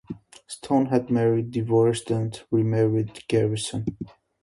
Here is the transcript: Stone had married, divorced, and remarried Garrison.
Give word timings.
Stone 0.47 0.87
had 0.87 1.11
married, 1.11 1.51
divorced, 1.51 2.09
and 2.09 2.41
remarried 2.49 3.23
Garrison. 3.27 3.85